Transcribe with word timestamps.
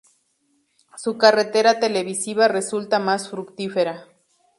Su 0.97 1.19
carrera 1.19 1.79
televisiva 1.79 2.47
resulta 2.47 2.97
más 2.97 3.29
fructífera. 3.29 4.07